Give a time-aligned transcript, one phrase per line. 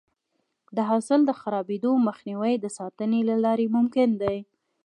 [0.75, 4.37] د حاصل د خرابېدو مخنیوی د ساتنې له لارې ممکن دی.